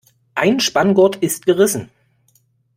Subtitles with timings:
[0.33, 1.91] Ein Spanngurt ist gerissen.